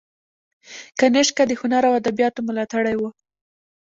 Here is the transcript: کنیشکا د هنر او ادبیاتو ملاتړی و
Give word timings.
کنیشکا 0.99 1.43
د 1.47 1.51
هنر 1.61 1.83
او 1.89 1.93
ادبیاتو 2.01 2.39
ملاتړی 2.47 2.95
و 2.97 3.03